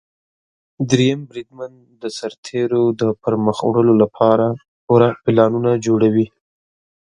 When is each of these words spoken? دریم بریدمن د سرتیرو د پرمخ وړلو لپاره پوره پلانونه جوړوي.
دریم 0.89 1.19
بریدمن 1.29 1.71
د 2.01 2.03
سرتیرو 2.17 2.83
د 2.99 3.01
پرمخ 3.21 3.57
وړلو 3.65 3.93
لپاره 4.03 4.45
پوره 4.85 5.09
پلانونه 5.23 5.71
جوړوي. 5.85 6.27